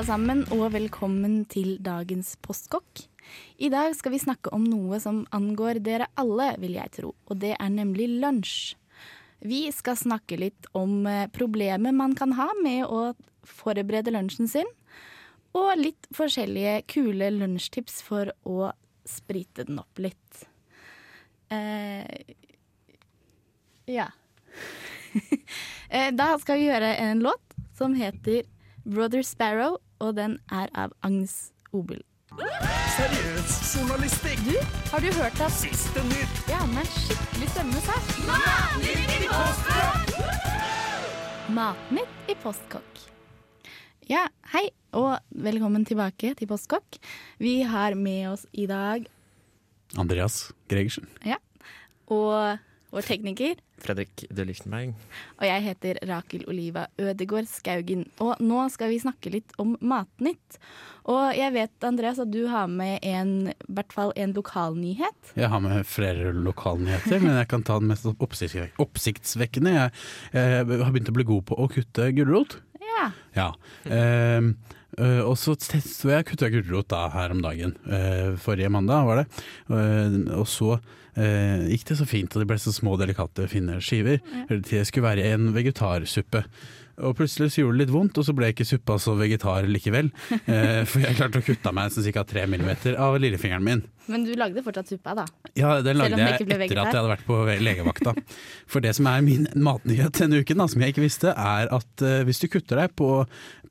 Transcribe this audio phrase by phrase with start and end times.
[0.00, 3.02] Alle sammen, og velkommen til dagens postkokk.
[3.60, 7.36] I dag skal vi snakke om noe som angår dere alle, vil jeg tro, og
[7.42, 8.78] det er nemlig lunsj.
[9.44, 13.10] Vi skal snakke litt om eh, problemet man kan ha med å
[13.44, 14.70] forberede lunsjen sin,
[15.52, 18.70] og litt forskjellige kule lunsjtips for å
[19.04, 20.46] sprite den opp litt.
[21.52, 22.08] Eh,
[23.98, 24.08] ja.
[25.90, 28.44] Eh, da skal vi gjøre en låt som heter
[28.86, 32.00] Brother Sparrow, og den er av Agnes Obel.
[32.96, 34.40] Seriøs journalistikk.
[34.46, 34.56] Du,
[34.90, 36.40] har du hørt at Siste nytt.
[36.50, 38.00] Ja, med er skikkelig stemme seg.
[41.50, 43.04] Matnytt i Postkokk.
[44.10, 44.64] Ja, hei,
[44.96, 46.98] og velkommen tilbake til Postkokk.
[47.38, 49.06] Vi har med oss i dag
[49.98, 51.08] Andreas Gregersen.
[51.26, 51.38] Ja,
[52.10, 52.58] og
[52.90, 53.58] vår tekniker.
[53.82, 54.94] Fredrik de Lichtenberg.
[55.40, 58.06] Og jeg heter Rakel Oliva Ødegård Skaugen.
[58.22, 60.60] Og nå skal vi snakke litt om Matnytt.
[61.10, 65.32] Og jeg vet, Andreas, at du har med en, i hvert fall en lokalnyhet.
[65.38, 69.76] Jeg har med flere lokalnyheter, men jeg kan ta den mest oppsiktsvekkende.
[69.76, 69.94] Jeg,
[70.36, 72.60] jeg har begynt å bli god på å kutte gulrot.
[73.00, 73.06] Ja.
[73.36, 73.48] Ja.
[73.88, 74.54] Ehm,
[74.98, 77.76] øh, og så testa jeg kutta gulrot da her om dagen.
[77.86, 79.28] uh, forrige mandag var det.
[79.68, 80.80] Uh, og så
[81.20, 84.20] gikk det så fint, og det ble så små, delikate, fine skiver.
[84.48, 86.44] Til det skulle være en vegetarsuppe.
[87.02, 90.08] Og plutselig så gjorde det litt vondt, og så ble ikke suppa så vegetar likevel.
[90.90, 92.24] For jeg klarte å kutte meg sånn ca.
[92.30, 93.82] tre millimeter av lillefingeren min.
[94.10, 95.26] Men du lagde fortsatt suppa, da.
[95.58, 96.86] Ja, den lagde jeg etter vegetar?
[96.86, 98.14] at jeg hadde vært på legevakta.
[98.70, 102.06] For det som er min matnyhet denne uken, da, som jeg ikke visste, er at
[102.28, 103.10] hvis du kutter deg på,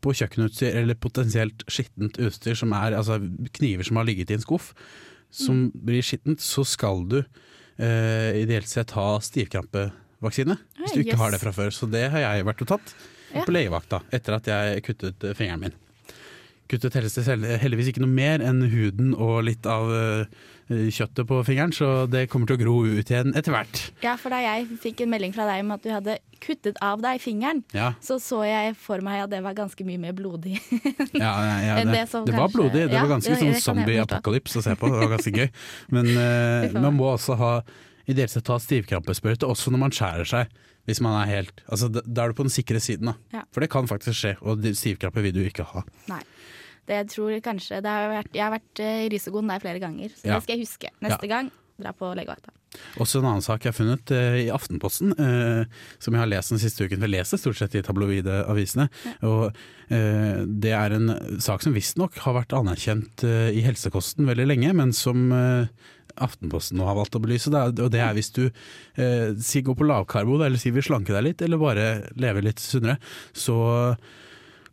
[0.01, 3.17] på kjøkkenutstyr eller potensielt skittent utstyr, som er altså
[3.57, 4.73] kniver som har ligget i en skuff,
[5.31, 5.71] som Mm.
[5.85, 10.57] blir skittent, så skal du uh, ideelt sett ha stivkrampevaksine.
[10.79, 11.69] Hvis du ikke ikke har det fra før.
[11.71, 12.95] Så det har jeg vært og tatt
[13.33, 13.43] Ja.
[13.45, 15.73] på legevakta etter at jeg kuttet eh, fingeren min.
[16.69, 22.05] Kuttet heldigvis ikke noe mer enn huden og litt av eh, kjøttet på fingeren, så
[22.05, 23.81] det kommer til å gro ut igjen etter hvert.
[24.03, 27.01] Ja, for da jeg fikk en melding fra deg om at du hadde kuttet av
[27.01, 30.59] deg fingeren, Ja, så så jeg for meg at det var ganske mye mer blodig.
[31.17, 31.33] ja,
[31.65, 32.85] ja det, det det var blodig.
[32.85, 34.93] Det var ganske sånn zombie-apokalypse å se på.
[34.93, 35.49] Det var ganske gøy.
[35.95, 37.53] Men uh, man må også ha
[38.09, 40.59] ideelt sett ta stivkrampesprøyte også når man skjærer seg.
[40.89, 43.17] Hvis man er helt Altså, da er du på den sikre siden, da.
[43.35, 43.43] Ja.
[43.53, 45.83] For det kan faktisk skje, og stivkrampe vil du ikke ha.
[46.09, 46.21] Nei.
[46.89, 49.81] Det jeg tror kanskje det har vært, Jeg har vært eh, i risikoen der flere
[49.83, 50.39] ganger, så Ja.
[50.39, 50.89] det skal jeg huske.
[51.05, 52.51] Neste gang dra på legevakta.
[52.99, 55.63] Også en annen sak jeg har funnet eh, i Aftenposten, eh,
[55.97, 56.99] som jeg har lest den siste uken.
[56.99, 58.89] For jeg leser stort sett i tabloide avisene.
[59.23, 59.45] Og
[59.89, 64.73] eh, det er en sak som visstnok har vært anerkjent eh, i helsekosten veldig lenge,
[64.75, 65.71] men som eh,
[66.19, 67.47] Aftenposten nå har valgt å belyse.
[67.53, 70.83] Det er, og det er hvis du eh, si går på lavkarbo, eller si vil
[70.83, 71.85] slanke deg litt, eller bare
[72.19, 72.97] leve litt sunnere,
[73.31, 73.55] så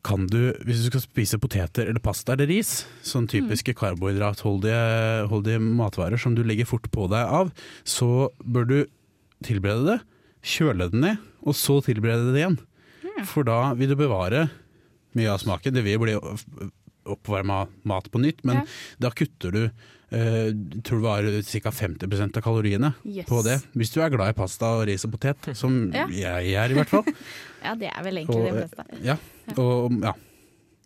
[0.07, 6.21] kan du, hvis du skal spise poteter eller pasta eller ris, sånn typiske karbohydratholdige matvarer
[6.21, 7.51] som du legger fort på deg av,
[7.83, 8.79] så bør du
[9.47, 9.99] tilberede det,
[10.47, 12.59] kjøle det ned, og så tilberede det igjen.
[13.27, 14.47] For da vil du bevare
[15.17, 15.75] mye av smaken.
[15.75, 16.15] Det vil bli
[17.07, 18.65] oppvarma mat på nytt, men Ja.
[19.07, 19.71] da kutter du
[20.07, 20.53] Uh,
[20.87, 21.71] tror det var ca.
[21.75, 23.27] 50 av kaloriene Yes.
[23.27, 23.57] på det.
[23.75, 26.07] Hvis du er glad i pasta og ris og potet, som Ja.
[26.07, 27.03] jeg er i hvert fall.
[27.67, 28.85] Ja, det er vel egentlig Og, de fleste.
[29.03, 29.17] ja,
[29.59, 30.13] og ja.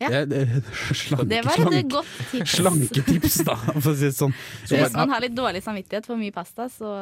[0.00, 0.08] Ja.
[0.24, 0.64] Det, det,
[0.96, 2.54] slanke, Det var et slanke, godt tips.
[2.56, 4.32] slanketips, da, for å si det sånn.
[4.64, 6.94] Så hvis man har litt dårlig samvittighet for mye pasta, så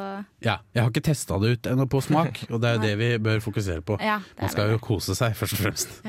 [0.43, 2.97] Ja, jeg har ikke testa det ut ennå på smak, og det er jo det
[2.99, 3.95] vi bør fokusere på.
[4.03, 4.19] ja.
[4.41, 6.01] Man skal jo kose seg, først og fremst.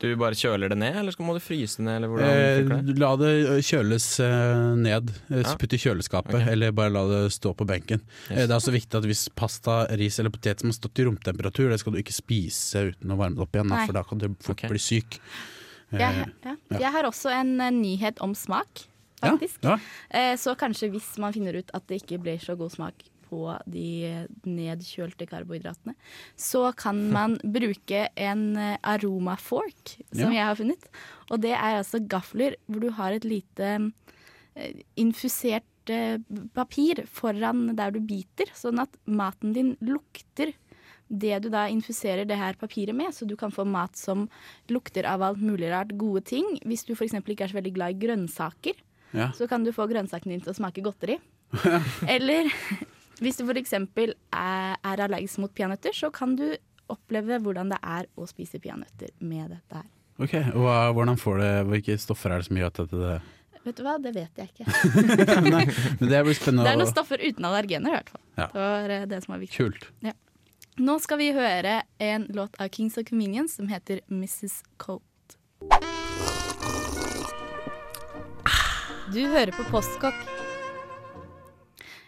[0.00, 1.96] Du bare kjøler det ned, eller må du fryse det ned?
[1.98, 2.94] Eller hvordan Eh, det?
[2.98, 3.32] la det
[3.68, 5.54] kjøles eh, ned, eh, Ja.
[5.60, 6.52] putt i kjøleskapet, okay.
[6.54, 8.00] eller bare la det stå på benken.
[8.30, 8.30] Yes.
[8.30, 11.04] Eh, Det er også viktig at hvis pasta, ris eller potet som har stått i
[11.04, 13.86] romtemperatur, det skal du ikke spise uten å varme det opp igjen, da, Nei.
[13.86, 14.70] for da kan du fort okay.
[14.72, 15.20] bli syk.
[15.92, 16.56] Eh, Jeg, ja.
[16.70, 16.78] ja.
[16.78, 18.86] jeg har også en eh, nyhet om smak,
[19.22, 19.60] ja, faktisk.
[19.62, 19.76] Ja,
[20.10, 22.94] Eh, Så kanskje hvis man finner ut at det ikke blir så god smak
[23.30, 23.40] på
[23.70, 25.94] de nedkjølte karbohydratene,
[26.36, 30.36] så kan man bruke en eh, aromafork, som Ja.
[30.40, 30.88] jeg har funnet.
[31.30, 33.70] Og det er altså gafler hvor du har et lite
[34.56, 36.18] eh, infusert eh,
[36.54, 40.52] papir foran der du biter, sånn at maten din lukter
[41.10, 44.28] det du da infuserer det her papiret med, så du kan få mat som
[44.70, 46.46] lukter av alt mulig rart, gode ting.
[46.62, 47.16] Hvis du f.eks.
[47.18, 48.78] ikke er så veldig glad i grønnsaker,
[49.10, 49.32] Ja.
[49.34, 51.16] så kan du få grønnsakene dine til å smake godteri.
[52.06, 52.46] Eller
[53.20, 53.74] hvis du f.eks.
[53.76, 56.46] Er, er allergisk mot peanøtter, så kan du
[56.90, 59.90] oppleve hvordan det er å spise peanøtter med dette her.
[60.20, 63.20] Ok, og hvordan får det, Hvilke stoffer er det som gjør at dette
[63.60, 64.64] Vet du hva, det vet jeg ikke.
[65.52, 65.66] Nei,
[66.00, 66.64] men Det blir spennende.
[66.64, 68.22] Det er noen stoffer uten allergener, i hvert fall.
[68.38, 68.46] Ja.
[68.48, 69.56] Det var eh, det som var viktig.
[69.60, 69.84] Kult.
[70.80, 74.62] Nå skal vi høre en låt av Kings of Convenience som heter Mrs.
[74.80, 75.36] Colt.
[79.12, 80.16] Du hører på Postkokk.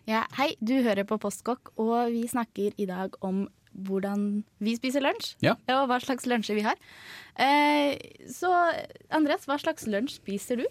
[0.08, 5.00] Ja, hei, du hører på Postkokk, og vi snakker i dag om hvordan vi spiser
[5.00, 5.30] lunsj.
[5.40, 5.54] Ja.
[5.72, 6.76] Og hva slags lunsjer vi har.
[7.40, 7.94] Eh,
[8.28, 8.50] så
[9.14, 10.66] Andreas, hva slags lunsj spiser du?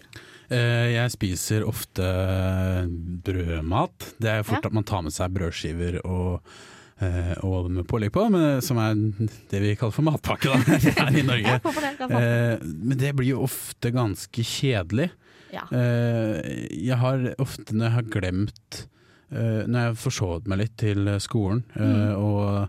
[0.54, 2.04] Eh, Jeg spiser ofte
[3.26, 4.12] brødmat.
[4.22, 4.68] Det er fort Ja.
[4.70, 6.42] at man tar med seg brødskiver og,
[7.00, 8.94] eh, og med pålegg på, men, som er
[9.50, 10.56] det vi kaller for matpakke da,
[11.02, 11.58] her i Norge.
[11.58, 15.10] Eh, Men det blir jo ofte ganske kjedelig.
[15.52, 15.66] Ja.
[15.72, 18.86] Eh, Jeg har ofte når jeg har glemt
[19.32, 22.16] eh, Når jeg har forsovet meg litt til skolen eh, Mm.
[22.22, 22.68] og,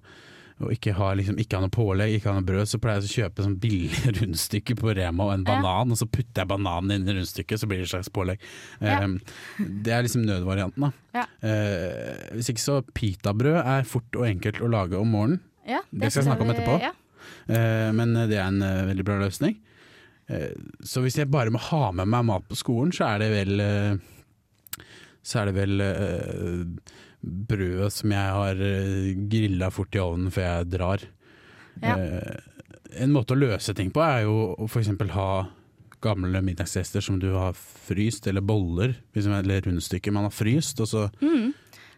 [0.63, 3.09] og ikke har, liksom, ikke har noe pålegg, ikke har noe brød, så pleier jeg
[3.09, 5.57] å kjøpe sånn billig rundstykke på Rema og en Ja.
[5.57, 8.39] banan, og så putter jeg bananen inn i rundstykket, så blir det et slags pålegg.
[8.79, 8.99] Ja.
[9.59, 10.91] Det er liksom nødvarianten, da.
[11.17, 11.25] Ja.
[12.37, 15.41] Hvis ikke så pitabrød er fort og enkelt å lage om morgenen.
[15.67, 16.79] Ja, det skal jeg snakke om etterpå.
[16.85, 16.93] Ja.
[17.95, 19.57] Men det er en veldig bra løsning.
[20.83, 23.53] Så hvis jeg bare må ha med meg mat på skolen, så er det vel
[25.23, 26.93] Så er det vel eh,
[27.23, 31.05] brødet som jeg har uh, grilla fort i ovnen før jeg drar.
[31.81, 31.95] Ja.
[31.95, 32.63] Uh,
[32.99, 34.91] en måte å løse ting på er jo å f.eks.
[35.15, 35.29] ha
[36.03, 41.05] gamle middagsgjester som du har fryst, eller boller, eller rundstykker man har fryst, og så,
[41.21, 41.53] Mm.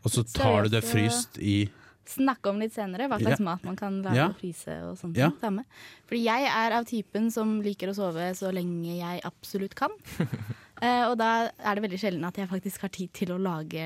[0.05, 1.65] og så tar du det fryst i
[2.05, 4.27] snakke om litt senere hva slags mat man kan lage Ja.
[4.29, 5.17] og fryse og sånt.
[5.17, 5.31] Ja.
[6.05, 9.89] Fordi jeg er av typen som liker å sove så lenge jeg absolutt kan.
[10.83, 13.85] Eh, og da er det veldig sjelden at jeg faktisk har tid til å lage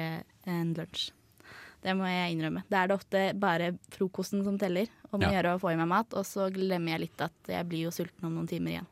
[0.50, 1.12] en lunsj.
[1.80, 2.64] Det må jeg innrømme.
[2.68, 5.38] Da er det ofte bare frokosten som teller, om å Ja.
[5.42, 7.92] gjøre å få i meg mat, og så glemmer jeg litt at jeg blir jo
[7.92, 8.88] sulten om noen timer igjen.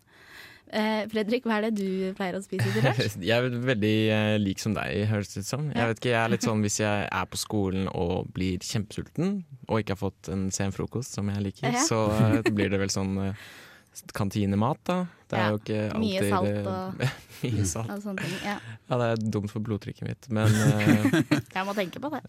[0.70, 3.18] Eh, Fredrik, hva er det du pleier å spise til lunsj?
[3.24, 5.70] Jeg er veldig eh, lik som deg, høres det ut som.
[5.72, 9.46] Jeg vet ikke, jeg er litt sånn hvis jeg er på skolen og blir kjempesulten,
[9.70, 11.84] og ikke har fått en sen frokost som jeg liker, Ja.
[11.88, 13.16] så eh, blir det vel sånn
[14.14, 15.06] kantinemat, da.
[15.28, 17.90] Det er Ja, jo ikke alltid mye salt og- Mye salt.
[17.94, 18.38] Og sånne ting.
[18.48, 18.54] Ja,
[18.90, 21.18] Ja, det er dumt for blodtrykket mitt, men eh,
[21.58, 22.22] jeg må tenke på det.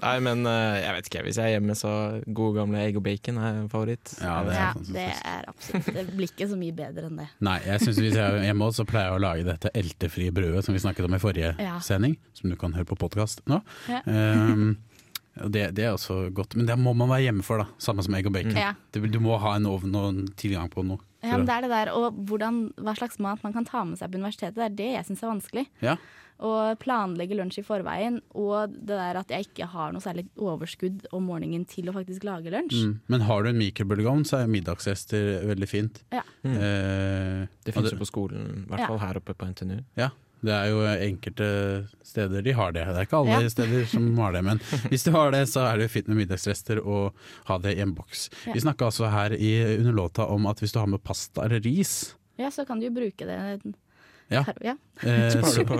[0.00, 1.22] Nei, men eh, jeg vet ikke.
[1.26, 1.90] Hvis jeg er hjemme, så
[2.32, 4.14] gode gamle egg og bacon er en favoritt.
[4.22, 7.28] Ja, det er Ja, det er absolutt Det blir ikke så mye bedre enn det.
[7.50, 10.32] Nei, jeg synes hvis jeg er hjemme også, så pleier jeg å lage dette eltefrie
[10.32, 11.76] brødet som vi snakket om i forrige Ja.
[11.84, 13.60] sending, som du kan høre på podkast nå.
[13.90, 14.00] Ja.
[14.06, 14.78] Um,
[15.48, 17.66] det, det er også godt, men det må man være hjemme for, da.
[17.78, 18.56] Samme som egg og bacon.
[18.58, 18.72] Ja.
[18.92, 20.98] Det, du må ha en ovn og en tilgang på noe.
[21.22, 23.98] Ja, men det er det der, og hvordan, hva slags mat man kan ta med
[24.00, 25.64] seg på universitetet, det er det jeg syns er vanskelig.
[25.84, 25.96] Ja.
[26.40, 31.04] Å planlegge lunsj i forveien, og det der at jeg ikke har noe særlig overskudd
[31.12, 32.78] om morgenen til å faktisk lage lunsj.
[32.88, 32.94] Mm.
[33.12, 36.00] Men har du en mikrobølgeovn, så er middagsgjester veldig fint.
[36.16, 36.22] Ja.
[36.40, 36.56] Mm.
[36.56, 38.88] Eh, Det fins finnes jo på skolen, i hvert Ja.
[38.88, 39.84] fall her oppe på NTNU.
[40.00, 40.08] Ja,
[40.42, 41.48] det er jo enkelte
[42.06, 42.84] steder de har det.
[42.88, 43.48] Det er ikke alle Ja.
[43.52, 44.58] steder som har det, men
[44.90, 47.12] hvis du har det, så er det jo fint med middagsrester og
[47.50, 48.30] ha det i en boks.
[48.46, 48.54] Ja.
[48.56, 51.60] Vi snakka altså her i, under låta om at hvis du har med pasta eller
[51.60, 53.74] ris Ja, så kan du jo bruke det.
[54.30, 54.44] Ja.
[54.62, 54.76] ja.
[55.02, 55.76] eh, Sparer du på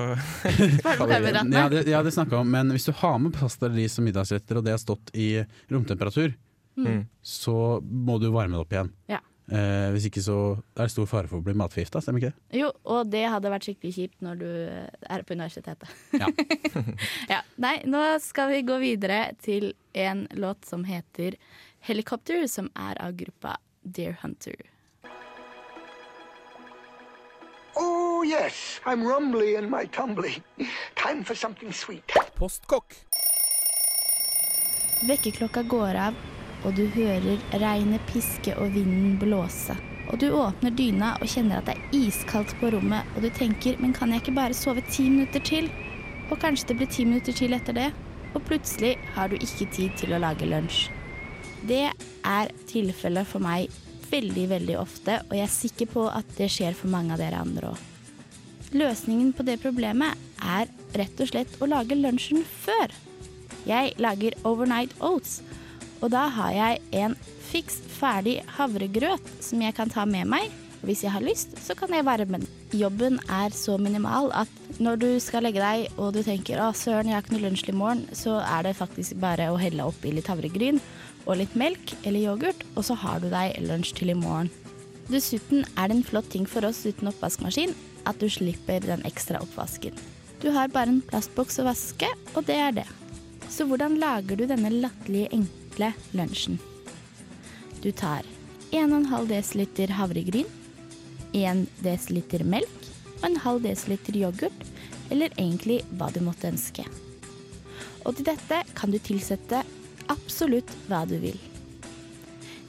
[0.82, 1.56] karbohydratene.
[1.56, 3.94] ja, det, ja, det snakket jeg om, men hvis du har med pasta eller ris
[3.96, 6.34] som middagsretter, og det har stått i romtemperatur,
[6.80, 7.02] Mm.
[7.20, 8.88] så må du varme det opp igjen.
[9.10, 9.18] Ja.
[9.50, 10.36] Eh, hvis ikke så
[10.76, 12.58] er det stor fare for å bli matforgifta, stemmer ikke det?
[12.60, 14.50] Jo, og det hadde vært skikkelig kjipt når du
[15.10, 15.90] er på universitetet.
[16.14, 16.28] Ja.
[17.34, 17.40] ja.
[17.58, 21.34] Nei, nå skal vi gå videre til en låt som heter
[21.82, 24.54] 'Helicopter', som er av gruppa Deer Hunter.
[27.76, 30.42] Oh, yes, I'm rumbly in my tumbly.
[30.94, 32.04] Time for something sweet.
[32.34, 32.94] Postkokk.
[35.08, 36.14] Vekkerklokka går av,
[36.64, 39.76] og du hører regnet piske og vinden blåse.
[40.10, 43.78] Og du åpner dyna og kjenner at det er iskaldt på rommet, og du tenker
[43.78, 45.70] 'men kan jeg ikke bare sove ti minutter til?'
[46.30, 47.92] Og kanskje det blir ti minutter til etter det,
[48.34, 50.90] og plutselig har du ikke tid til å lage lunsj.
[51.66, 51.90] Det
[52.24, 53.68] er tilfellet for meg
[54.10, 57.40] veldig, veldig ofte, og jeg er sikker på at det skjer for mange av dere
[57.40, 57.78] andre òg.
[58.72, 62.94] Løsningen på det problemet er rett og slett å lage lunsjen før.
[63.66, 65.40] Jeg lager overnight oats,
[66.00, 67.14] og da har jeg en
[67.50, 70.50] fiks ferdig havregrøt som jeg kan ta med meg.
[70.80, 72.46] Hvis jeg har lyst, så kan jeg varme den.
[72.72, 74.48] Jobben er så minimal at
[74.80, 77.68] når du skal legge deg og du tenker å søren, jeg har ikke noe lunsj
[77.68, 80.80] i morgen, så er det faktisk bare å helle oppi litt havregryn
[81.26, 84.48] og litt melk eller yoghurt, og så har du deg lunsj til i morgen.
[85.10, 87.76] Dessuten er det en flott ting for oss uten oppvaskmaskin
[88.08, 89.92] at du slipper den ekstra oppvasken.
[90.40, 92.88] Du har bare en plastboks å vaske, og det er det.
[93.52, 95.59] Så hvordan lager du denne latterlige, enkle
[96.16, 96.58] lunsjen?
[97.80, 98.26] Du tar
[98.70, 100.48] 1,5 dl havregryn,
[101.32, 102.88] 1 dl melk
[103.20, 104.66] og en halv desiliter yoghurt,
[105.10, 106.84] eller egentlig hva du måtte ønske.
[108.06, 109.62] Og til dette kan du tilsette
[110.10, 111.38] absolutt hva du vil.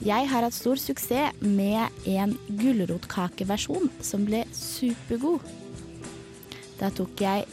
[0.02, 5.46] Jeg har hatt stor suksess med en gulrotkakeversjon som ble supergod.
[6.80, 7.46] Da tok jeg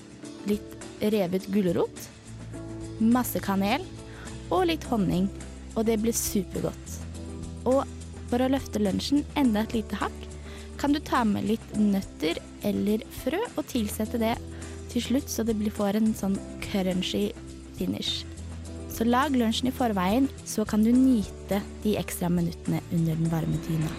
[0.49, 2.07] litt revet gulrot,
[2.99, 3.85] masse kanel
[4.49, 5.29] og litt honning,
[5.79, 6.97] og det blir supergodt.
[7.71, 7.85] Og
[8.29, 10.25] for å løfte lunsjen enda et lite hakk,
[10.79, 14.35] kan du ta med litt nøtter eller frø og tilsette det
[14.93, 17.33] til slutt, så det blir- får en sånn crunchy
[17.79, 18.25] finish.
[18.91, 23.59] Så lag lunsjen i forveien, så kan du nyte de ekstra minuttene under den varme
[23.69, 23.91] dyna.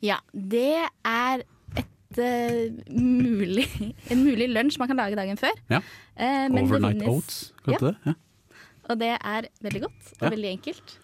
[0.00, 1.42] Ja, det er
[2.14, 3.66] et eh, mulig,
[4.10, 5.54] en mulig lunsj man kan lage dagen før.
[5.70, 5.80] Ja.
[6.16, 7.96] Uh, men Overnight finnes- oats, kalte det?
[8.06, 8.14] Ja.
[8.90, 10.30] og det er veldig godt og Ja.
[10.36, 10.98] veldig enkelt.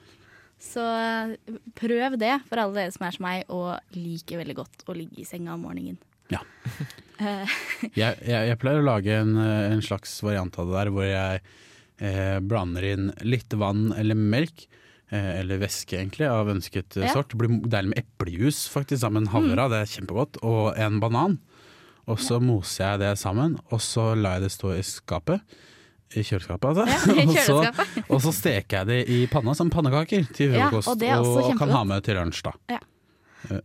[0.61, 1.31] Så eh,
[1.79, 5.23] prøv det for alle dere som er som meg og liker veldig godt å ligge
[5.23, 5.97] i senga om morgenen.
[6.31, 6.43] Ja.
[7.21, 11.41] Jeg, jeg, jeg pleier å lage en, en slags variant av det der, hvor jeg
[12.01, 14.63] eh, blander inn litt vann eller melk,
[15.13, 17.13] eller væske egentlig, av ønsket eh, Ja.
[17.15, 17.29] sort.
[17.33, 19.71] Det blir deilig med eplejus faktisk, sammen med havra, Mm.
[19.71, 21.39] det er kjempegodt, og en banan.
[22.09, 25.41] Og så moser jeg det sammen, og så lar jeg det stå i skapet.
[26.17, 26.87] I kjøleskapet, altså.
[27.15, 30.69] Ja, i og, så, og så steker jeg det i panna som pannekaker til Ja,
[30.69, 32.79] frokost, og og kan ha med til lunsj, da.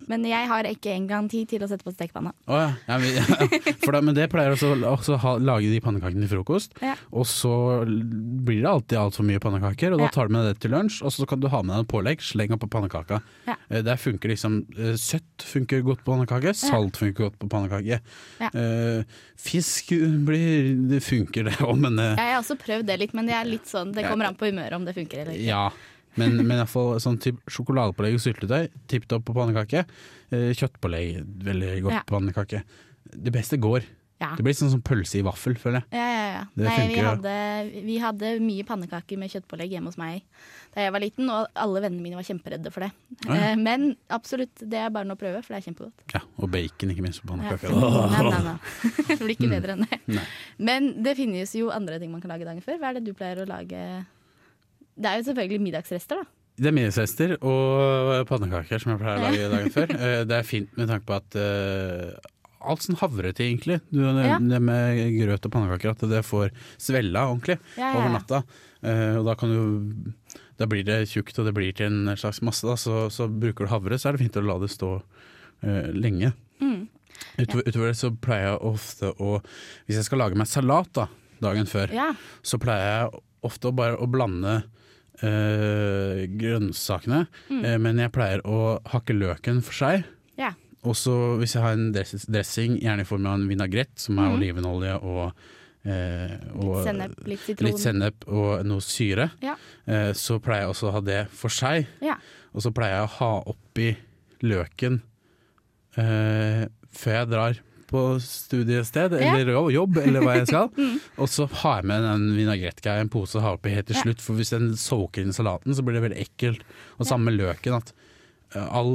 [0.07, 2.31] Men jeg har ikke engang tid til å sette på stekepanna.
[2.47, 2.73] Oh, ja.
[2.87, 3.49] ja, men,
[3.83, 6.95] for da, men det pleier også ha, lage de pannekakene til frokost, Ja.
[7.11, 7.51] og så
[7.85, 10.13] blir det alltid altfor mye pannekaker, og da Ja.
[10.15, 12.21] tar du med det til lunsj, og så kan du ha med deg en pålegg,
[12.21, 13.21] sleng opp på pannekaka.
[13.47, 13.55] Ja.
[13.69, 17.99] Eh, Der funker liksom eh, Søtt funker godt på pannekake, salt funker godt på pannekake.
[18.39, 18.49] Ja.
[18.53, 19.03] Eh,
[19.37, 19.89] fisk
[20.25, 23.45] blir Det funker det òg, men Jeg har også prøvd det litt, men det er
[23.45, 25.45] litt sånn, det kommer an på humøret om det funker eller ikke.
[25.51, 25.69] ja.
[26.17, 27.19] Men, men iallfall sånn
[27.51, 29.85] sjokoladepålegg og syltetøy, tipp topp på pannekake.
[30.31, 32.03] Eh, Kjøttpålegg, veldig godt Ja.
[32.07, 32.63] på pannekake.
[33.11, 33.83] Det beste går.
[34.15, 34.29] Ja.
[34.37, 35.99] Det blir sånn som pølse i vaffel, føler jeg.
[35.99, 36.43] Ja, ja, ja.
[36.55, 37.33] Det Nei, vi hadde,
[37.83, 40.23] vi hadde mye pannekaker med kjøttpålegg hjemme hos meg
[40.75, 42.89] da jeg var liten, og alle vennene mine var kjemperedde for det.
[43.25, 43.51] Ja, ja.
[43.51, 46.15] Eh, Men absolutt, det er bare noe å prøve, for det er kjempegodt.
[46.15, 47.59] Ja, og bacon, ikke minst, på Ja.
[47.59, 48.57] Nei, nei, nei.
[49.11, 49.99] Det blir ikke bedre enn det.
[50.07, 50.25] Nei.
[50.71, 52.79] Men det finnes jo andre ting man kan lage dagen før.
[52.79, 54.05] Hva er det du pleier å lage?
[54.95, 56.31] Det er jo selvfølgelig middagsrester, da.
[56.55, 59.91] Det er middagsrester og pannekaker som jeg pleier å lage dagen før.
[59.97, 62.13] Eh, Det er fint med tanke på at uh,
[62.65, 63.81] alt sånn havreting, egentlig.
[63.91, 64.37] Du, det, Ja.
[64.39, 68.39] det med grøt og pannekaker, at det får svella ordentlig Ja, ja, over natta.
[68.85, 70.13] Uh, og da kan du
[70.55, 72.63] Da blir det tjukt, og det blir til en slags masse.
[72.63, 72.77] Da.
[72.79, 76.31] Så, så bruker du havre, så er det fint å la det stå uh, lenge.
[76.63, 76.87] Mm.
[77.35, 79.41] Utover, utover det så pleier jeg ofte å
[79.87, 81.09] Hvis jeg skal lage meg salat da,
[81.43, 81.91] dagen før,
[82.43, 84.59] så pleier jeg ofte å bare å blande
[85.23, 87.25] eh, grønnsakene,
[87.61, 90.05] eh, men jeg pleier å hakke løken for seg.
[90.39, 90.53] ja.
[90.85, 94.19] Og så hvis jeg har en dress dressing, gjerne i form av en vinagrett, som
[94.21, 94.35] er mm.
[94.35, 95.47] olivenolje og,
[95.81, 99.55] eh, og Litt sennep, litt litt sennep og noe syre, Ja.
[99.89, 101.87] eh, så pleier jeg også å ha det for seg.
[102.05, 102.19] Ja.
[102.53, 103.87] Og så pleier jeg å ha oppi
[104.45, 105.01] løken
[105.97, 109.61] eh, før jeg drar på studiested eller ja.
[109.75, 110.69] jobb, eller hva jeg skal.
[111.21, 113.99] Og så har jeg med den vinagrettgreia i en pose og har oppi helt til
[114.01, 114.23] slutt.
[114.23, 116.65] For hvis den soaker inn i salaten, så blir det veldig ekkelt.
[116.97, 117.77] Og samme med løken.
[117.77, 117.93] At
[118.55, 118.93] eh, all,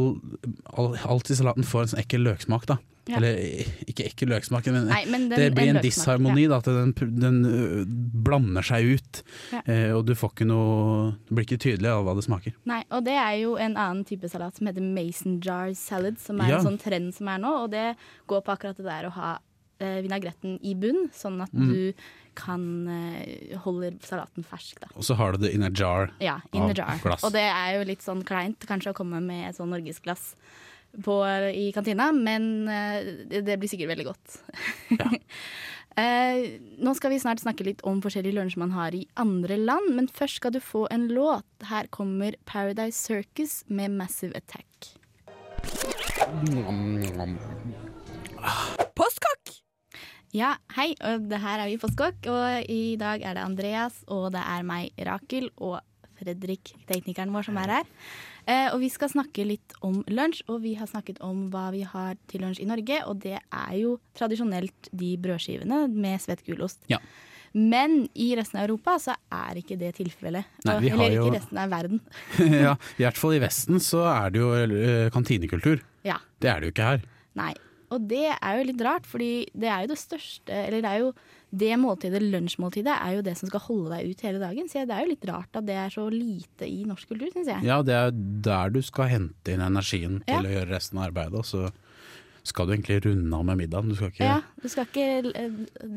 [0.74, 2.80] all, alt i salaten får en sånn ekkel løksmak, da.
[3.10, 3.18] Ja.
[3.18, 6.44] Eller eh, ikke ekkel løksmak, men, Nei, men den- det blir en, en disharmoni.
[6.46, 6.58] Ja.
[6.60, 7.84] at den, den uh,
[8.24, 9.22] blander seg ut.
[9.52, 9.62] Ja.
[9.66, 12.54] uh, og du får ikke noe Det blir ikke tydelig av hva det smaker.
[12.70, 16.40] Nei, og det er jo en annen type salat som heter mason jar salad, som
[16.40, 17.88] er en sånn trend som er nå, og det
[18.30, 21.70] går på akkurat det der å ha uh, vinagretten i bunn, sånn at Mm.
[21.72, 21.92] du
[22.40, 24.86] kan eh, holde salaten fersk, da.
[24.94, 26.12] Og så har du det in a jar.
[26.22, 27.00] Ja, in Av a jar.
[27.02, 27.24] glass.
[27.26, 30.36] Og det er jo litt sånn kleint kanskje å komme med et sånn norgesglass
[31.04, 31.16] på,
[31.54, 34.40] i kantina, men eh, det, blir sikkert veldig godt.
[35.98, 39.90] Eh, nå skal vi snart snakke litt om forskjellige lunsjer man har i andre land,
[39.96, 41.48] men først skal du få en låt.
[41.66, 44.94] Her kommer Paradise Circus med Massive Attack.
[48.96, 49.54] Postkokk!
[50.30, 52.30] Ja, hei, og det her er vi Postkokk.
[52.30, 55.80] Og i dag er det Andreas, og det er meg, Rakel, og
[56.20, 57.90] Fredrik, teknikeren vår, som er her.
[58.46, 61.82] Eh, og vi skal snakke litt om lunsj, og vi har snakket om hva vi
[61.82, 66.80] har til lunsj i Norge, og det er jo tradisjonelt de brødskivene med svett gulost.
[66.88, 66.98] Ja.
[67.52, 70.44] Men i resten av Europa så er ikke det tilfellet.
[70.64, 72.00] Nei, vi har Eller jo- ikke i resten av verden.
[72.66, 75.82] ja, I hvert fall i Vesten så er det jo eh, kantinekultur.
[76.06, 77.02] Ja, Det er det jo ikke her.
[77.34, 77.52] nei.
[77.90, 80.98] Og det er jo litt rart, fordi det er jo det største Eller det er
[81.04, 81.12] jo
[81.50, 84.68] det måltidet, lunsjmåltidet, er jo det som skal holde deg ut hele dagen.
[84.70, 87.50] Så det er jo litt rart at det er så lite i norsk kultur, syns
[87.50, 87.64] jeg.
[87.66, 90.44] Ja, det er der du skal hente inn energien til Ja.
[90.46, 91.42] å gjøre resten av arbeidet.
[91.50, 91.72] Så
[92.46, 93.90] skal du egentlig runde av med middagen.
[93.90, 95.48] Du skal ikke Ja, Du skal ikke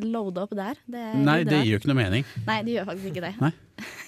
[0.04, 0.80] loade opp der.
[0.86, 2.26] Det Nei, det gir jo ikke noe mening.
[2.48, 3.54] Nei, det gjør faktisk ikke det.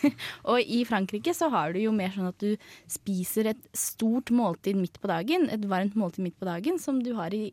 [0.51, 2.55] Og i Frankrike så har du jo mer sånn at du
[2.91, 7.13] spiser et stort måltid midt på dagen, et varmt måltid midt på dagen, som du
[7.17, 7.47] har i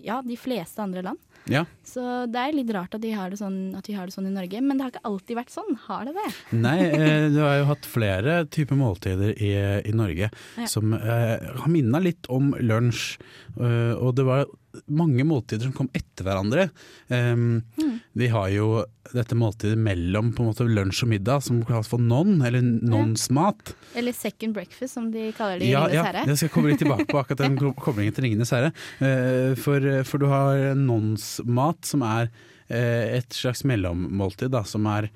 [0.00, 1.20] ja, de fleste andre land.
[1.50, 1.64] Ja.
[1.86, 4.28] Så det er litt rart at, de har det sånn, at vi har det sånn
[4.30, 5.74] i Norge, men det har ikke alltid vært sånn.
[5.88, 6.28] Har det det?
[6.54, 9.52] Nei, eh, du har jo hatt flere typer måltider i,
[9.88, 10.66] i Norge Ja.
[10.70, 13.18] som eh, har minna litt om lunsj.
[13.58, 14.46] Uh, og det var
[14.88, 16.68] mange måltider som kom etter hverandre.
[17.12, 17.98] Um, Mm.
[18.14, 21.98] Vi har jo dette måltidet mellom på en måte lunsj og middag som kalles for
[22.00, 23.72] non, eller nons mat.
[23.96, 26.24] Eller second breakfast, som de kaller det i Ja, Ringenes ja, herre.
[26.28, 28.72] jeg skal komme litt tilbake på akkurat den ko- koblingen til Ringenes herre.
[29.00, 35.08] Uh, For, for du har nonsmat, som er uh, et slags mellommåltid, da, som er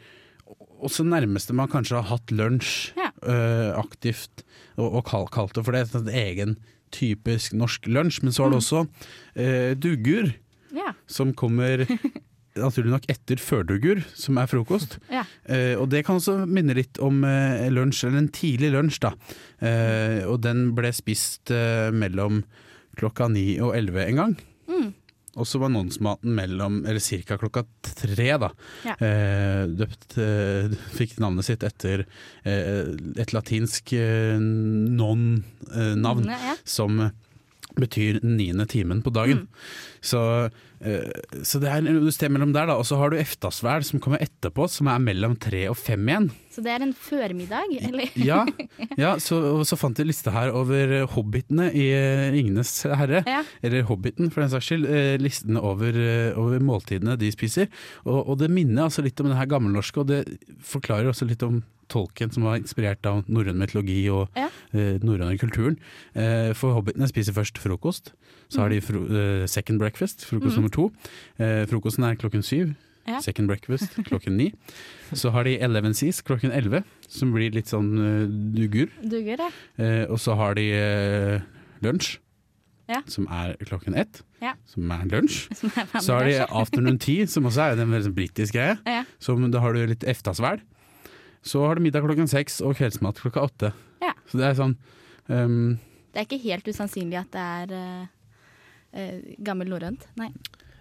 [0.76, 3.10] også nærmeste man kanskje har hatt lunsj Ja.
[3.24, 4.42] uh, aktivt
[4.76, 5.86] og, og kal- kalt det for det.
[5.94, 6.56] Et egen
[6.94, 8.22] typisk norsk lunsj.
[8.24, 8.86] Men så har du også
[9.34, 10.32] eh, duggur,
[10.74, 10.94] yeah.
[11.06, 11.84] som kommer
[12.56, 14.98] naturlig nok etter førduggur, som er frokost.
[15.10, 15.30] Yeah.
[15.44, 19.14] Eh, og det kan også minne litt om eh, lunsj, eller en tidlig lunsj, da.
[19.60, 22.44] Eh, og den ble spist eh, mellom
[22.96, 24.38] klokka ni og elleve en gang.
[24.70, 24.88] Mm.
[25.36, 27.36] Og så var annonsematen mellom, eller ca.
[27.40, 28.48] klokka tre, da.
[28.86, 28.94] Ja.
[29.04, 32.06] Eh, døpt eh, Fikk navnet sitt etter
[32.42, 32.88] eh,
[33.20, 36.56] et latinsk eh, non-navn, Ja, ja.
[36.64, 37.00] som
[37.76, 39.44] betyr den niende timen på dagen.
[39.44, 39.66] Mm.
[40.06, 40.20] Så,
[40.80, 41.10] eh,
[41.42, 42.76] så det er et sted mellom der, da.
[42.78, 46.30] Og så har du eftasvæl som kommer etterpå, som er mellom tre og fem igjen.
[46.54, 48.12] Så det er en førmiddag, eller?
[48.30, 48.42] Ja,
[49.02, 53.22] ja så, og så fant jeg liste her over hobbitene i eh, Ringenes herre.
[53.28, 53.42] Ja.
[53.66, 54.88] Eller Hobbiten, for den saks skyld.
[54.88, 57.70] Eh, listene over, eh, over måltidene de spiser.
[58.06, 60.24] Og, og det minner altså litt om det her gammelnorske, og det
[60.64, 61.60] forklarer også litt om
[61.92, 64.48] tolken som var inspirert av norrøn mytologi og Ja.
[64.74, 65.78] Uh, norrøne kulturen.
[66.16, 68.12] Uh, for hobbitene spiser først frokost.
[68.48, 70.62] Så har de fro uh, second breakfast, frokost mm.
[70.62, 70.90] nummer to.
[71.70, 72.74] Frokosten er klokken syv.
[73.06, 73.20] Ja.
[73.22, 74.52] Second breakfast klokken ni.
[75.14, 77.92] Så har de eleven seas klokken elleve, som blir litt sånn
[78.54, 78.90] dugur.
[79.02, 80.06] Duger, ja.
[80.10, 80.66] Og så har de
[81.86, 82.18] lunsj,
[82.88, 83.02] Ja.
[83.06, 84.22] som er klokken ett.
[84.42, 84.54] Ja.
[84.66, 85.48] Som er lunsj.
[86.02, 89.04] Så har de afternoon tea, som også er en veldig sånn britisk greie.
[89.18, 90.60] Som da har du litt eftasvæl.
[91.46, 93.72] Så har du middag klokken seks og kveldsmat klokka åtte.
[94.02, 94.12] Ja.
[94.30, 94.74] Så det er sånn
[95.30, 95.76] um,
[96.12, 98.06] Det er ikke helt usannsynlig at det er uh,
[98.96, 100.08] eh, gammel norrønt.
[100.18, 100.32] Nei.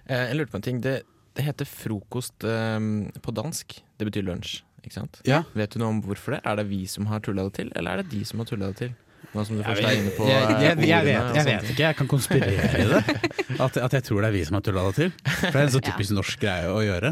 [0.07, 0.81] Eh, Jeg lurte på en ting.
[0.81, 0.95] Det,
[1.37, 3.77] det heter frokost um, på dansk.
[3.99, 5.21] Det betyr lunsj, ikke sant?
[5.29, 5.43] Ja.
[5.53, 6.41] Vet du noe om hvorfor det?
[6.49, 8.71] Er det vi som har tulla det til, eller er det de som har tulla
[8.73, 8.93] det til?
[9.35, 11.81] Nå som du jeg, først er inne på jeg, jeg, jeg, vet, jeg vet ikke,
[11.83, 12.99] jeg kan konspirere i det.
[13.65, 15.11] At, at jeg tror det er vi som har tulla det til.
[15.25, 15.91] For det er en så Ja.
[15.91, 17.11] typisk norsk greie å gjøre.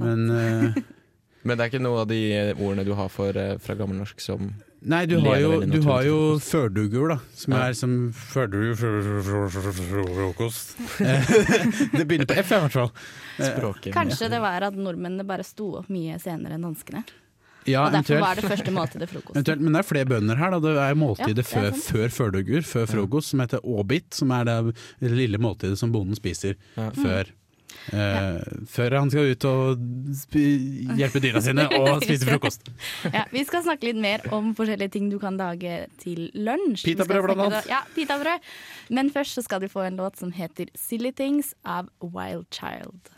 [0.00, 0.78] Men eh,
[1.44, 2.18] Men det er ikke noe av de
[2.58, 4.48] ordene du har for, eh, fra gammelnorsk som
[4.80, 7.16] Nei, du har jo, du har jo førdugur, da.
[7.34, 7.64] Som Ja.
[7.68, 10.76] er som førdugur fro- fro- fro- fro- fro- frokost.
[11.00, 11.30] Eh,
[11.98, 12.92] det begynner på F, i hvert fall.
[13.38, 17.02] Eh, språket Kanskje det var at nordmennene bare sto opp mye senere enn danskene.
[17.66, 19.34] Ja, og derfor var det første måltidet frokost.
[19.36, 20.50] Eventuelt, men det er flere bønder her.
[20.54, 20.60] Da.
[20.60, 24.14] Det er Ja, det er før, førdugur, før frokost, som heter åbit.
[24.14, 26.90] Som er det lille måltidet som bonden spiser Ja.
[26.90, 27.26] før,
[27.92, 29.84] eh, før han skal ut og
[30.98, 32.68] hjelpe dyra sine og spise frokost.
[33.12, 36.84] Ja, vi skal snakke litt mer om forskjellige ting du kan lage til lunsj.
[36.88, 37.70] Pitabrød, blant annet.
[37.70, 38.44] Ja, pitabrød.
[38.90, 43.12] Men først så skal du få en låt som heter 'Silly Things' av Wild Child.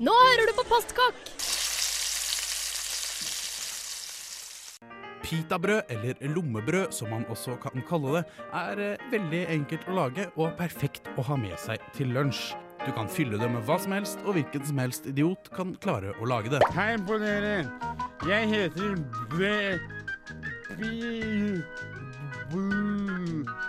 [0.00, 1.43] Nå hører du på Postkokk!
[5.24, 10.26] Pitabrød, eller lommebrød som man også kan kalle det, er eh, veldig enkelt å lage
[10.36, 12.52] og perfekt å ha med seg til lunsj.
[12.84, 16.12] Du kan fylle det med hva som helst, og hvilken som helst idiot kan klare
[16.20, 16.60] å lage det.
[16.76, 17.64] Hei på dere.
[18.28, 19.00] Jeg heter
[19.32, 19.54] Bø...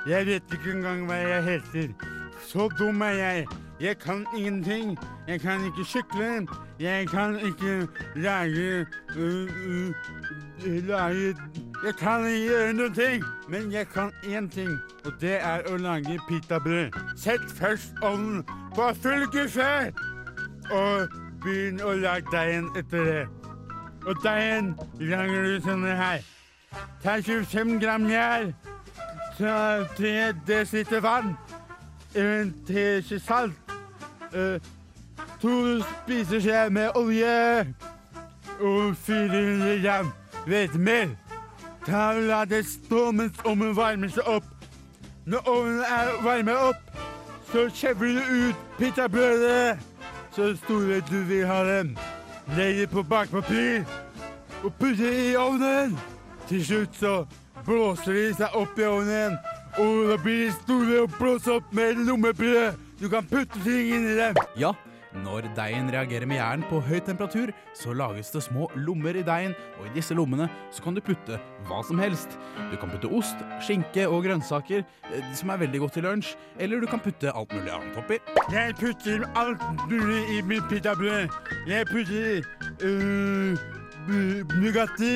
[0.09, 1.93] Jeg vet ikke engang hva jeg heter.
[2.43, 3.47] Så dum er jeg.
[3.79, 4.97] Jeg kan ingenting.
[5.27, 6.47] Jeg kan ikke sykle.
[6.79, 9.93] Jeg kan ikke lage uh, øh,
[10.65, 11.35] Lage
[11.85, 13.23] Jeg kan ikke gjøre noen ting.
[13.49, 14.69] Men jeg kan én ting,
[15.05, 16.91] og det er å lage pitabrød.
[17.17, 18.43] Sett først ovnen
[18.75, 19.93] på full guffe,
[20.71, 21.09] og
[21.43, 23.27] begynn å lage deigen etter det.
[24.07, 26.25] Og deigen lager du sånn her.
[27.03, 28.49] Ta 25 gram gjær.
[29.37, 31.35] Ta 3 dl vann.
[32.15, 33.77] En teskje salt.
[34.33, 34.57] Eh,
[35.41, 37.65] to spiseskjeer med olje.
[38.59, 40.13] Og 400 gram
[40.45, 41.15] hvetemel.
[41.85, 44.47] Ta og La det stå mens ovnen varmer seg opp.
[45.25, 47.03] Når ovnen er varmet opp,
[47.51, 49.77] så kjevler du ut pitabrødet
[50.35, 51.97] så store du vil ha dem.
[52.57, 53.83] Legg det på bakpapir
[54.63, 55.97] og putt det i ovnen.
[56.49, 57.13] Til slutt så
[57.65, 59.37] blåser de seg opp i ovnen,
[59.79, 62.75] og da blir de store og blåser opp med lommebrød.
[62.99, 64.35] Du kan putte ting inni dem.
[64.59, 64.73] Ja,
[65.23, 69.55] når deigen reagerer med jern på høy temperatur, så lages det små lommer i deigen,
[69.79, 72.37] og i disse lommene så kan du putte hva som helst.
[72.71, 76.83] Du kan putte ost, skinke og grønnsaker, eh, som er veldig godt til lunsj, eller
[76.83, 78.19] du kan putte alt mulig annet oppi.
[78.51, 81.31] Jeg putter alt mulig i mitt pitabrød.
[81.67, 82.41] Jeg putter
[82.83, 83.57] øh,
[84.61, 85.15] Nugatti.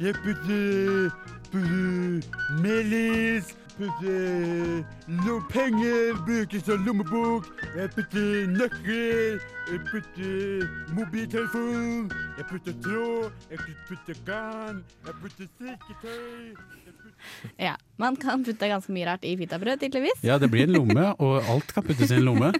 [0.00, 1.10] Jeg putter,
[1.52, 2.20] putter
[2.62, 3.59] melis.
[3.80, 7.46] Putter no penger, brukes som lommebok.
[7.76, 9.40] Jeg putter nøkler.
[9.72, 12.10] Jeg putter mobiltelefon.
[12.38, 13.32] Jeg putter tråd.
[13.50, 14.84] Jeg putter garn.
[15.06, 16.79] Jeg putter strikketøy.
[17.66, 20.22] Ja, Man kan putte ganske mye rart i pitabrød, tydeligvis.
[20.24, 22.52] Ja, det blir en lomme, og alt kan puttes i en lomme.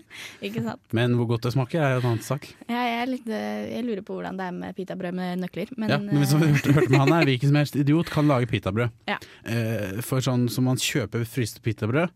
[0.45, 0.83] Ikke sant?
[0.97, 2.49] Men hvor godt det smaker, er jo en annen sak.
[2.67, 5.73] Ja, jeg, er litt, eh, jeg lurer på hvordan det er med pitabrød med nøkler.
[5.81, 8.13] Men, ja, men som vi eh, hørte, hørte med han her, hvilken som helst idiot
[8.13, 8.93] kan lage pitabrød.
[9.09, 9.17] Ja.
[9.49, 12.13] Eh, for sånn som man kjøper fryste pitabrød,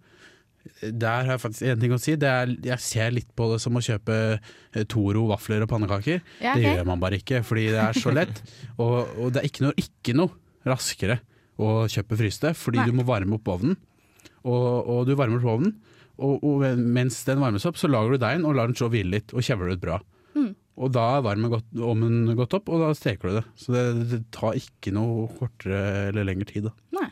[0.82, 2.14] der har jeg faktisk en ting å si.
[2.20, 4.16] Det er, jeg ser litt på det som å kjøpe
[4.88, 6.22] Toro vafler og pannekaker.
[6.40, 8.40] Ja, Det gjør man bare ikke, fordi det er så lett.
[8.82, 10.32] og, og det er ikke noe, ikke noe
[10.64, 11.20] raskere
[11.60, 12.88] å kjøpe fryste, fordi Nei.
[12.90, 13.76] du må varme opp ovnen.
[14.44, 15.76] Og, og du varmer opp ovnen,
[16.14, 19.16] og, og mens den varmes opp, så lager du deigen og lar den og hvile
[19.16, 19.98] litt, og kjevler ut bra.
[20.34, 20.52] Mm.
[20.84, 23.44] Og da er varmen godt, ovnen gått opp, og da steker du det.
[23.58, 26.68] Så det, det tar ikke noe kortere eller lengre tid.
[26.68, 26.74] Da.
[26.98, 27.10] Nei.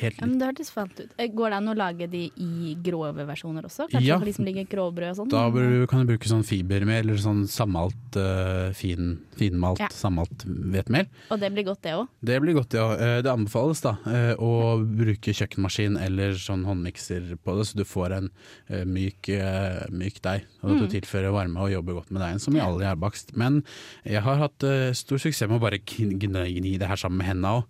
[0.00, 1.10] Helt Ja, men det hørtes fant ut.
[1.18, 3.86] Eh, Går det an å lage de i grove versjoner også?
[3.90, 4.18] Kanskje Ja.
[4.18, 5.28] for de som liker grovbrød og sånn?
[5.30, 9.88] Da du, kan du bruke sånn fibermel eller sånn sammalt, uh, fin, finmalt, Ja.
[9.88, 11.06] sammalt hvetemel.
[11.30, 12.08] Og det blir godt, det òg.
[12.24, 12.92] Det blir godt, ja.
[12.96, 17.84] Eh, Det anbefales da eh, å bruke kjøkkenmaskin eller sånn håndmikser på det, så du
[17.84, 18.30] får en
[18.70, 20.42] eh, myk, eh, myk deig.
[20.62, 23.36] Og at du tilfører varme og jobber godt med deigen, som i all gjærbakst.
[23.36, 23.62] Men
[24.04, 27.60] jeg har hatt eh, stor suksess med å bare gni, det her sammen med hendene
[27.60, 27.64] òg.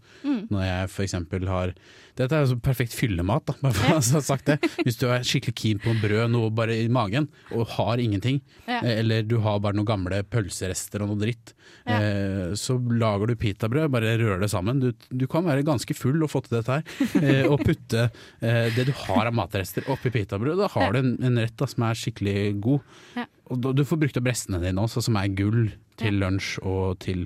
[0.51, 1.47] Når jeg f.eks.
[1.47, 1.75] har
[2.19, 4.59] Dette er jo så perfekt fyllemat, da, bare for å ha sagt det.
[4.85, 8.41] Hvis du er skikkelig keen på noe brød, noe bare i magen, og har ingenting,
[8.67, 8.81] Ja.
[8.83, 11.55] eh, eller du har bare noen gamle pølserester og noe dritt,
[11.87, 11.99] Ja.
[12.01, 14.81] eh, så lager du pitabrød, bare rører det sammen.
[14.81, 16.85] Du, du kan være ganske full og få til dette her,
[17.23, 18.09] eh, og putte
[18.43, 20.59] eh, det du har av matrester oppi pitabrød.
[20.65, 22.81] Da har du en, en rett da, som er skikkelig god.
[23.17, 23.27] Ja.
[23.51, 27.25] Og du får brukt opp restene dine også, som er gull til lunsj og til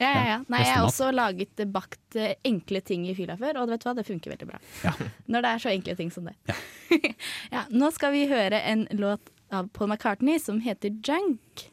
[0.00, 0.38] Ja, ja, ja.
[0.50, 3.82] Nei, jeg har også laget eh, bakt eh, enkle ting i fylla før, og vet
[3.84, 4.58] du hva, det funker veldig bra.
[4.82, 4.94] Ja.
[5.30, 6.36] Når det er så enkle ting som det.
[7.54, 7.64] Ja.
[7.70, 11.68] nå skal vi høre en låt av Paul McCartney som heter 'Junk'.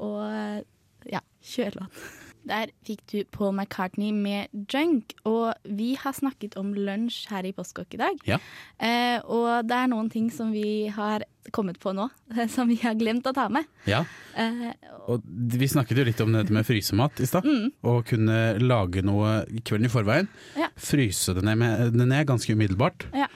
[0.00, 0.64] Og
[1.08, 2.04] ja, kjør låt.
[2.44, 7.52] Der fikk du Paul McCartney med 'Junk', og vi har snakket om lunsj her i
[7.56, 8.18] Postkokk i dag.
[8.28, 8.38] Ja.
[8.78, 12.08] Eh, og det er noen ting som vi har kommet på nå,
[12.54, 13.64] som vi har glemt å ta med.
[13.88, 14.04] Ja.
[14.36, 14.72] Eh,
[15.08, 17.44] Og vi snakket jo litt om dette med frysemat i stad.
[17.84, 20.28] Å kunne lage noe kvelden i forveien.
[20.56, 20.70] Ja.
[20.76, 23.08] Fryse det ned, med, det ned ganske umiddelbart.
[23.12, 23.28] Ja.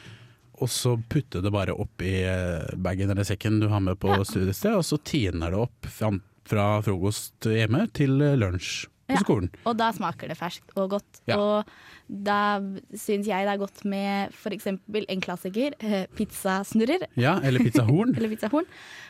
[0.58, 4.74] Og så putte det bare oppi eh, bagen eller sekken du har med på studiested,
[4.74, 6.10] og så tiner det opp fra,
[6.48, 9.22] fra frokost hjemme til eh, lunsj på Ja.
[9.24, 9.50] skolen.
[9.66, 11.20] Og da smaker det ferskt og godt.
[11.26, 11.38] Ja.
[11.40, 11.64] Og
[12.08, 12.60] da
[12.92, 14.66] syns jeg det er godt med f.eks.
[14.68, 17.06] en klassiker, eh, pizzasnurrer.
[17.16, 18.14] Ja, eller pizzahorn.
[18.18, 18.66] Eller pizzahorn.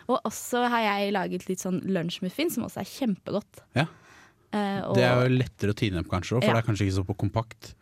[0.09, 3.65] Og også har jeg laget litt sånn lunsjmuffins, som også er kjempegodt.
[3.77, 3.87] Ja.
[4.55, 6.55] Uh, Det er jo lettere å tine opp kanskje, for Ja.
[6.55, 7.75] det er kanskje ikke så på kompakt.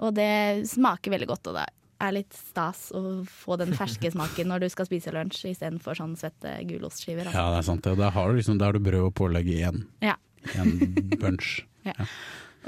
[0.00, 1.66] og det smaker veldig godt, og det
[2.00, 6.16] er litt stas å få den ferske smaken når du skal spise lunsj, istedenfor sånn
[6.16, 7.26] svette gulostskiver.
[7.26, 7.34] Altså.
[7.34, 7.82] Ja, det er sant.
[7.98, 9.86] Da har du, liksom, har du brød og pålegg igjen.
[10.00, 10.14] Ja.
[10.58, 10.74] En
[11.20, 11.58] bunch.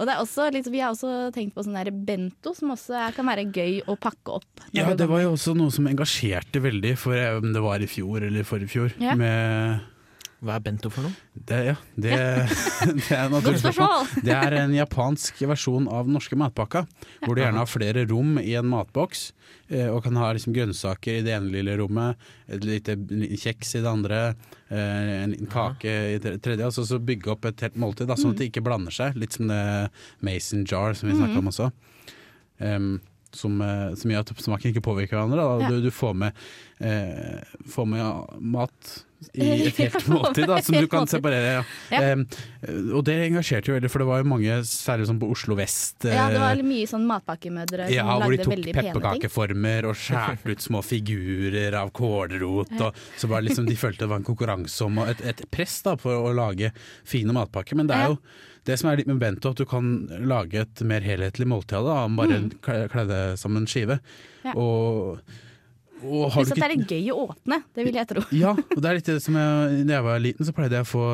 [0.01, 2.95] Og det er også liksom, vi har også tenkt på sånn der bento, som også
[2.97, 4.63] er, kan være gøy å pakke opp.
[4.73, 7.89] Ja, det var jo også noe som engasjerte veldig, for eh, om det var i
[7.91, 8.95] fjor eller forrige fjor.
[9.03, 9.17] Ja.
[9.19, 9.83] Med
[10.41, 11.13] Hva er bento for noe?
[11.37, 12.13] det, ja, det,
[12.97, 14.07] det er naturlig Godt spørsmål!
[14.25, 16.87] Det er en japansk versjon av den norske matpakka,
[17.27, 19.27] hvor du gjerne har flere rom i en matboks,
[19.69, 22.97] eh, og kan ha liksom grønnsaker i det ene lille rommet, et lite
[23.43, 24.23] kjeks i det andre,
[24.73, 28.09] eh, en liten kake i det tredje, og så, så bygge opp et helt måltid,
[28.09, 29.21] da, sånn at det ikke blander seg.
[29.21, 29.63] Litt som det
[30.25, 31.69] mason jar som vi snakka om også.
[32.61, 32.95] Um,
[33.37, 35.45] som, eh, som gjør at smaken ikke påvirker hverandre.
[35.45, 35.71] Da.
[35.71, 36.43] Du, du får med,
[36.81, 37.39] eh,
[37.71, 38.97] får med mat
[39.35, 41.51] i et helt måltid, da, som du kan separere.
[41.61, 41.63] Ja.
[41.93, 42.01] Ja.
[42.15, 42.23] Em,
[42.97, 46.07] og det engasjerte jo veldig, for det var jo mange, særlig sånn på Oslo vest
[46.09, 48.83] Ja, det var eh, mye sånn matpakkemødre som ja, hvor de lagde tok veldig pene
[48.85, 48.93] ting.
[48.95, 52.73] pepperkakeformer og skjærte ut små figurer av kålrot.
[52.81, 55.79] Og så var liksom, de følte det var en konkurranse om og et, et press
[55.87, 56.73] da, for å lage
[57.09, 57.77] fine matpakker.
[57.81, 58.19] Men det er jo
[58.69, 59.87] det som er litt med bento, at du kan
[60.29, 62.51] lage et mer helhetlig måltid av det, bare Mm.
[62.61, 63.97] kle kle det som en skive.
[64.55, 65.21] Og,
[66.05, 68.23] og har Hvis at det er gøy å åpne, det vil jeg tro.
[68.33, 70.87] ja, og det er litt det som jeg, Da jeg var liten, så pleide jeg
[70.87, 71.05] å få,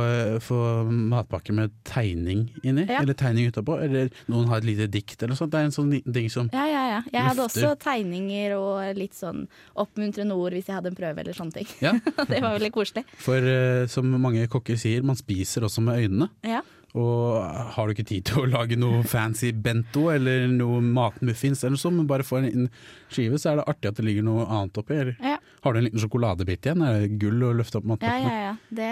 [0.46, 0.58] få
[0.90, 3.00] matpakke med tegning inni, Ja.
[3.02, 3.78] eller tegning utapå.
[3.82, 5.50] Eller noen har et lite dikt eller noe sånt.
[5.52, 7.00] Det er en sånn liten ting som Ja, ja, ja.
[7.12, 7.66] Jeg hadde Løfter.
[7.72, 9.46] også tegninger og litt sånn
[9.76, 11.66] oppmuntrende ord hvis jeg hadde en prøve eller sånne ting.
[11.82, 11.92] Ja,
[12.30, 13.04] det var veldig koselig.
[13.22, 16.30] For eh, som mange kokker sier, man spiser også med øynene.
[16.46, 16.62] Ja.
[16.96, 17.44] Og
[17.76, 21.98] har du ikke tid til å lage noe fancy bento eller noe matmuffins eller sånn,
[22.00, 22.68] men bare få en liten
[23.12, 24.96] skive, så er det artig at det ligger noe annet oppi.
[24.96, 25.36] Eller Ja.
[25.62, 26.82] har du en liten sjokoladebit igjen?
[26.86, 28.54] Er det gull å løfte opp Ja, ja, ja.
[28.70, 28.90] Det,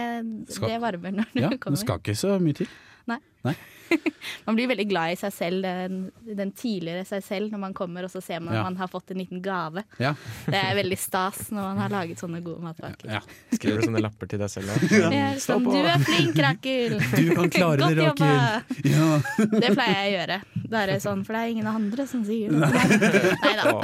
[0.53, 2.69] det varmer når du Ja, det skal ikke så mye til.
[4.47, 8.07] Man blir veldig glad i seg selv, den, den tidligere seg selv, når man kommer
[8.07, 8.63] og så ser man Ja.
[8.63, 9.83] at man har fått en liten gave.
[10.01, 10.15] Ja,
[10.49, 13.11] Det er veldig stas når man har laget sånne gode matpakker.
[13.13, 13.21] ja.
[13.53, 14.87] Skriver du sånne lapper til deg selv òg?
[15.45, 16.97] Sånn, du er flink, Rakel!
[17.13, 18.07] Du kan klare det!
[18.09, 18.81] Rakel!
[18.89, 19.11] Ja.
[19.53, 20.39] Det pleier jeg å gjøre.
[20.65, 22.71] Da er det sånn, For det er ingen andre som sier det.
[23.45, 23.75] Nei da.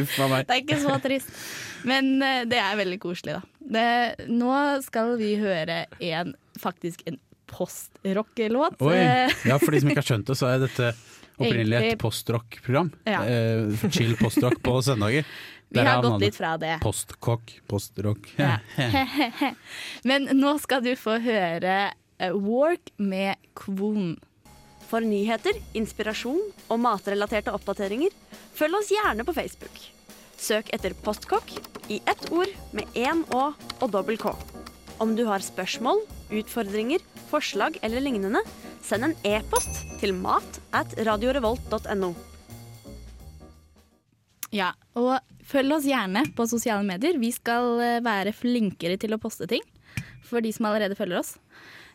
[0.00, 0.46] Uff a meg.
[0.46, 1.32] Det er ikke så trist.
[1.88, 3.42] Men eh, det er veldig koselig, da.
[3.70, 4.54] Det, nå
[4.86, 7.18] skal vi høre en, faktisk en
[7.50, 8.80] postrock-låt.
[8.92, 10.92] Eh, Ja, for de som ikke har skjønt det, så er dette
[11.40, 12.90] opprinnelig et postrock-program.
[13.08, 13.22] Ja.
[13.24, 15.24] Eh, chill postrock på søndager.
[15.70, 16.76] Vi har gått litt fra det.
[16.82, 18.26] Postkokk, postrock.
[18.40, 18.56] Ja.
[20.08, 21.76] Men nå skal du få høre
[22.18, 24.16] eh, Work med Kvon.
[24.90, 28.10] For nyheter, inspirasjon og matrelaterte oppdateringer,
[28.58, 29.76] følg oss gjerne på Facebook.
[30.40, 31.52] Søk etter Postkokk
[31.92, 34.32] i ett ord med én Å og dobbel K.
[35.00, 36.02] Om du har spørsmål,
[36.34, 36.98] utfordringer,
[37.30, 38.42] forslag eller lignende,
[38.84, 42.12] send en e-post til mat at radiorevolt.no.
[44.50, 47.18] Ja, og følg oss gjerne på sosiale medier.
[47.22, 49.62] Vi skal eh, være flinkere til å poste ting
[50.26, 51.36] for de som allerede følger oss.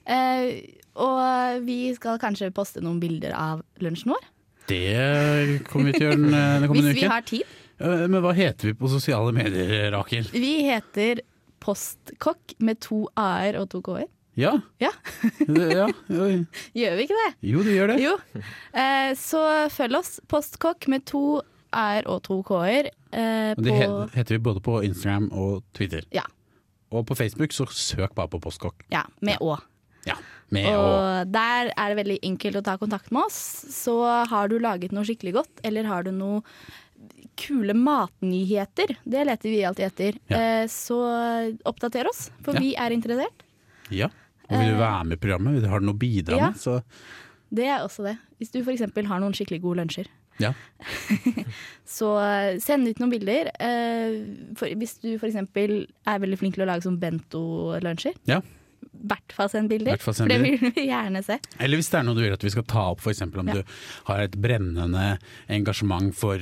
[0.07, 0.63] Eh,
[0.95, 4.31] og vi skal kanskje poste noen bilder av lunsjen vår.
[4.69, 7.55] Det kommer vi til å gjøre den, kommende den Hvis vi har tid.
[7.77, 10.31] Eh, Men hva heter vi på sosiale medier, Rakel?
[10.31, 11.25] Vi heter
[11.65, 14.07] Postkokk med to a-er og to k-er.
[14.35, 14.53] Ja.
[14.83, 14.91] Ja.
[15.47, 15.87] Ja.
[16.75, 17.29] Gjør vi ikke det?
[17.47, 17.97] Jo, du gjør det.
[18.03, 18.15] Jo.
[18.75, 20.17] Eh, så følg oss.
[20.31, 21.41] Postkokk med to
[21.75, 22.89] a-er og to k-er.
[23.15, 26.03] Eh, det på heter vi både på Instagram og Twitter.
[26.15, 26.23] Ja.
[26.91, 28.85] Og på Facebook så søk bare på Postkokk.
[28.93, 29.55] Ja, med å.
[30.05, 30.15] Ja.
[30.53, 33.39] Med å Og der er det veldig enkelt å ta kontakt med oss.
[33.73, 33.95] Så
[34.29, 36.43] har du laget noe skikkelig godt, eller har du noe
[37.35, 40.37] kule matnyheter, det leter vi alltid etter, Ja.
[40.37, 40.95] eh, så
[41.67, 42.59] oppdater oss, for Ja.
[42.61, 43.43] vi er interessert.
[43.91, 44.07] Ja.
[44.49, 45.65] Og vil du være med i programmet?
[45.69, 46.49] Har du noe å bidra Eh, Ja.
[46.51, 46.59] med?
[46.61, 46.81] Så
[47.55, 48.17] Det er også det.
[48.39, 48.81] Hvis du f.eks.
[48.81, 50.07] har noen skikkelig gode lunsjer,
[50.39, 50.51] ja.
[51.87, 53.49] så eh, send ut noen bilder.
[53.61, 54.17] Eh,
[54.75, 55.37] hvis du f.eks.
[55.39, 58.41] er veldig flink til å lage sånn bento-lunsjer, Ja.
[59.05, 59.97] hvert fall send bilder.
[60.01, 61.39] For det vil vi gjerne se.
[61.59, 63.21] Eller hvis det er noe du vil at vi skal ta opp, f.eks.
[63.21, 63.53] om Ja.
[63.61, 63.63] du
[64.09, 65.17] har et brennende
[65.49, 66.37] engasjement for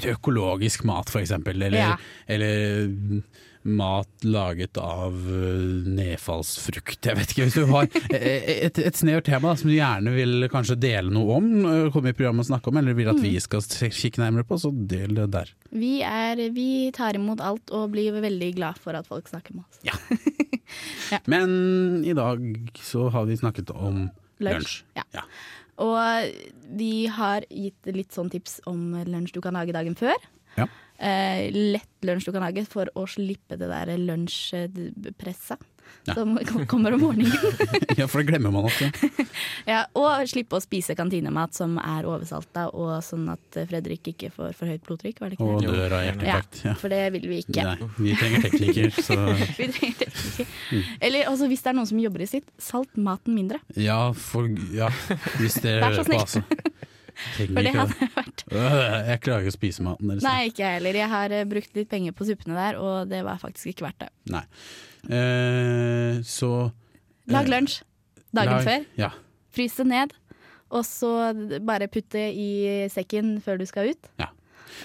[0.00, 1.30] økologisk mat, f.eks.
[1.46, 1.96] Eller, Ja.
[2.28, 3.22] eller
[3.64, 6.98] mat laget av øh, nedfallsfrukt.
[7.06, 10.48] Jeg vet ikke, hvis du har et, et snevert tema da, som du gjerne vil
[10.50, 13.22] kanskje dele noe om, øh, komme i programmet og snakke om, eller vil at Mm.
[13.22, 15.52] vi skal kikke nærmere på, så del det der.
[15.70, 19.62] Vi, er, vi tar imot alt og blir veldig glad for at folk snakker med
[19.62, 19.78] oss.
[19.86, 19.94] Ja,
[21.30, 22.40] Men i dag
[22.82, 24.08] så har vi snakket om
[24.42, 24.82] lunsj.
[24.96, 25.04] Ja.
[25.14, 25.22] Ja.
[25.82, 26.30] Og
[26.78, 30.16] vi har gitt litt sånn tips om lunsj du kan lage dagen før.
[30.56, 30.68] Ja.
[31.02, 35.66] Eh, lett lunsj du kan lage for å slippe det der lunsjpresset
[36.04, 36.14] Ja.
[36.14, 37.32] som kommer om morgenen.
[37.96, 38.88] ja, for det glemmer man ofte.
[39.70, 44.56] ja, og slippe å spise kantinemat som er oversalta, og sånn at Fredrik ikke får
[44.58, 45.22] for høyt blodtrykk.
[45.22, 45.62] Var det ikke Og?
[45.62, 46.60] Dør av hjerteinfarkt.
[46.66, 46.74] Ja.
[46.80, 47.66] for det vil vi ikke.
[47.68, 50.56] Nei, vi trenger teknikker, så Vi trenger teknikker.
[50.98, 53.62] Eller også hvis det er noen som jobber i sitt, salt maten mindre.
[53.78, 54.90] Ja, for, ja
[55.38, 56.90] hvis det Vær så på, altså.
[57.36, 60.24] For det hadde vært Jeg klarer ikke å spise maten deres.
[60.26, 60.98] Nei, ikke jeg heller.
[61.02, 64.04] Jeg har eh, brukt litt penger på suppene der, og det var faktisk ikke verdt
[64.06, 64.10] det.
[64.32, 64.44] Nei.
[65.12, 66.50] Eh, så
[67.32, 67.80] Lag eh, lunsj
[68.34, 68.84] dagen lag- før.
[68.98, 69.10] Ja.
[69.52, 70.14] Frys det ned,
[70.72, 71.10] og så
[71.66, 72.48] bare putt det i
[72.92, 74.08] sekken før du skal ut.
[74.22, 74.30] Ja.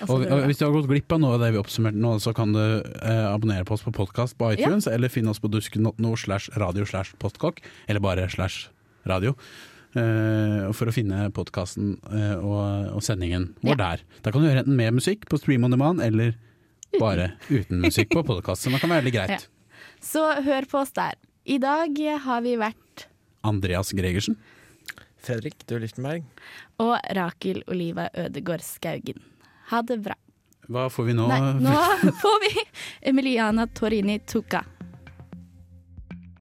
[0.04, 2.34] Og Og, hvis du har gått glipp av noe av det vi oppsummerte nå, så
[2.36, 6.12] kan du eh, abonnere på oss på podkast på iTunes, eller finne oss på dusken.no
[6.20, 8.68] slash radio slash postkokk, eller bare slash
[9.08, 9.32] radio.
[9.98, 11.96] Eh, for å finne podkasten
[12.40, 14.04] og, og sendingen vår der.
[14.26, 16.36] Da kan du høre enten med musikk på Stream on Demand, eller
[17.02, 18.64] bare uten musikk på podkast.
[18.66, 19.48] Så det kan være veldig greit.
[20.12, 21.18] Så hør på oss der.
[21.48, 23.08] I dag har vi vært
[23.48, 24.38] Andreas Gregersen.
[25.24, 26.24] Fredrik Døe Lichtenberg.
[26.80, 29.20] og Rakel Oliva Ødegård Skaugen.
[29.72, 30.16] Ha det bra.
[30.72, 31.26] Hva får vi nå?
[31.32, 31.74] Nei, nå
[32.22, 32.52] får vi
[33.12, 34.62] Emiliana Torini Tuca.